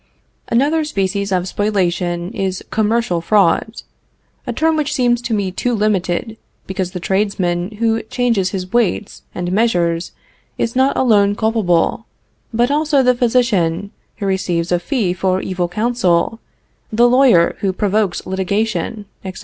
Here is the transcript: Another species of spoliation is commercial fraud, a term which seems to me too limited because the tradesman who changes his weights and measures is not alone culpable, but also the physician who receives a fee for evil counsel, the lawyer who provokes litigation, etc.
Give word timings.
Another 0.47 0.83
species 0.83 1.31
of 1.31 1.47
spoliation 1.47 2.31
is 2.33 2.63
commercial 2.71 3.21
fraud, 3.21 3.83
a 4.47 4.51
term 4.51 4.75
which 4.75 4.93
seems 4.95 5.21
to 5.21 5.31
me 5.31 5.51
too 5.51 5.75
limited 5.75 6.37
because 6.65 6.89
the 6.89 6.99
tradesman 6.99 7.69
who 7.75 8.01
changes 8.01 8.49
his 8.49 8.73
weights 8.73 9.21
and 9.35 9.51
measures 9.51 10.11
is 10.57 10.75
not 10.75 10.97
alone 10.97 11.35
culpable, 11.35 12.07
but 12.51 12.71
also 12.71 13.03
the 13.03 13.13
physician 13.13 13.91
who 14.17 14.25
receives 14.25 14.71
a 14.71 14.79
fee 14.79 15.13
for 15.13 15.39
evil 15.39 15.67
counsel, 15.67 16.39
the 16.91 17.07
lawyer 17.07 17.55
who 17.59 17.71
provokes 17.71 18.25
litigation, 18.25 19.05
etc. 19.23 19.39